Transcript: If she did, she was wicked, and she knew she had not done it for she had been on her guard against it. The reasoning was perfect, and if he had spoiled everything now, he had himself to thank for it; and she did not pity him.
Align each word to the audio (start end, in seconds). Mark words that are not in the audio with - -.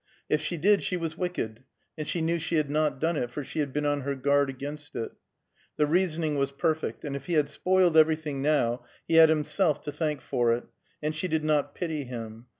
If 0.29 0.41
she 0.41 0.57
did, 0.57 0.81
she 0.81 0.97
was 0.97 1.15
wicked, 1.15 1.63
and 1.95 2.07
she 2.07 2.23
knew 2.23 2.39
she 2.39 2.55
had 2.55 2.71
not 2.71 2.99
done 2.99 3.17
it 3.17 3.29
for 3.29 3.43
she 3.43 3.59
had 3.59 3.71
been 3.71 3.85
on 3.85 4.01
her 4.01 4.15
guard 4.15 4.49
against 4.49 4.95
it. 4.95 5.11
The 5.77 5.85
reasoning 5.85 6.37
was 6.37 6.51
perfect, 6.51 7.05
and 7.05 7.15
if 7.15 7.27
he 7.27 7.33
had 7.33 7.47
spoiled 7.47 7.95
everything 7.95 8.41
now, 8.41 8.81
he 9.07 9.17
had 9.17 9.29
himself 9.29 9.79
to 9.83 9.91
thank 9.91 10.21
for 10.21 10.53
it; 10.53 10.63
and 11.03 11.13
she 11.13 11.27
did 11.27 11.43
not 11.43 11.75
pity 11.75 12.05
him. 12.05 12.47